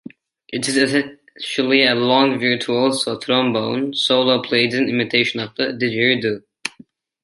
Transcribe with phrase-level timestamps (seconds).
[0.47, 6.41] It is essentially a long, virtuoso trombone solo played in imitation of the didgeridoo.